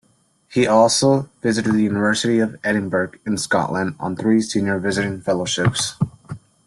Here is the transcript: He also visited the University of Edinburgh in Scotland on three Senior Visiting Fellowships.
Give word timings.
He 0.49 0.65
also 0.65 1.29
visited 1.43 1.75
the 1.75 1.83
University 1.83 2.39
of 2.39 2.59
Edinburgh 2.63 3.11
in 3.23 3.37
Scotland 3.37 3.93
on 3.99 4.15
three 4.15 4.41
Senior 4.41 4.79
Visiting 4.79 5.21
Fellowships. 5.21 5.93